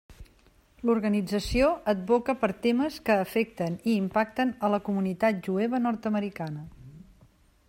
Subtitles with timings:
[0.89, 6.69] L'organització advoca per temes que afecten i impacten a la comunitat jueva nord-americana.